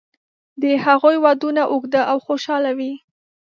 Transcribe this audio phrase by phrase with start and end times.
[0.61, 2.93] د هغوی ودونه اوږده او خوشاله وي.